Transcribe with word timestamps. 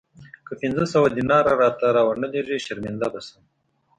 که 0.45 0.53
پنځه 0.61 0.85
سوه 0.93 1.07
دیناره 1.17 1.53
راته 1.61 1.87
را 1.95 2.01
ونه 2.07 2.27
لېږې 2.33 2.57
شرمنده 2.65 3.07
به 3.13 3.19
شم. 3.27 3.43